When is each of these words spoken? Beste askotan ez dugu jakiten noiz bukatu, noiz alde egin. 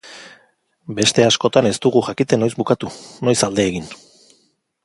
Beste 0.99 1.25
askotan 1.25 1.69
ez 1.71 1.75
dugu 1.85 2.03
jakiten 2.09 2.43
noiz 2.45 2.51
bukatu, 2.63 2.93
noiz 3.29 3.39
alde 3.49 3.71
egin. 3.73 3.97